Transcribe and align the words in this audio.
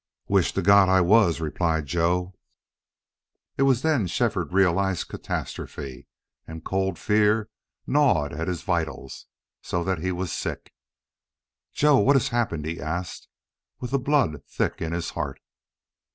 "Wish 0.27 0.51
to 0.53 0.63
God 0.63 0.89
I 0.89 0.99
was," 0.99 1.39
replied 1.39 1.85
Joe. 1.85 2.33
It 3.55 3.61
was 3.69 3.83
then 3.83 4.07
Shefford 4.07 4.51
realized 4.51 5.09
catastrophe, 5.09 6.07
and 6.47 6.65
cold 6.65 6.97
fear 6.97 7.49
gnawed 7.85 8.33
at 8.33 8.47
his 8.47 8.63
vitals, 8.63 9.27
so 9.61 9.83
that 9.83 9.99
he 9.99 10.11
was 10.11 10.33
sick. 10.33 10.73
"Joe, 11.71 11.97
what 11.99 12.15
has 12.15 12.29
happened?" 12.29 12.65
he 12.65 12.81
asked, 12.81 13.27
with 13.79 13.91
the 13.91 13.99
blood 13.99 14.43
thick 14.47 14.81
in 14.81 14.91
his 14.91 15.11
heart. 15.11 15.39